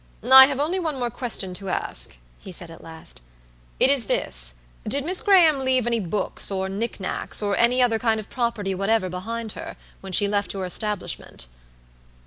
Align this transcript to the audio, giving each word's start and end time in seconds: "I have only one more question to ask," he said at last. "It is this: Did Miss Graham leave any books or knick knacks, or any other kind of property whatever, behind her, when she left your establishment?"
"I 0.31 0.47
have 0.47 0.59
only 0.59 0.79
one 0.79 0.97
more 0.97 1.11
question 1.11 1.53
to 1.53 1.69
ask," 1.69 2.17
he 2.39 2.51
said 2.51 2.71
at 2.71 2.81
last. 2.83 3.21
"It 3.79 3.91
is 3.91 4.05
this: 4.07 4.55
Did 4.87 5.05
Miss 5.05 5.21
Graham 5.21 5.59
leave 5.59 5.85
any 5.85 5.99
books 5.99 6.49
or 6.49 6.67
knick 6.69 6.99
knacks, 6.99 7.39
or 7.39 7.55
any 7.55 7.83
other 7.83 7.99
kind 7.99 8.19
of 8.19 8.27
property 8.27 8.73
whatever, 8.73 9.09
behind 9.09 9.51
her, 9.51 9.75
when 9.99 10.11
she 10.11 10.27
left 10.27 10.53
your 10.55 10.65
establishment?" 10.65 11.45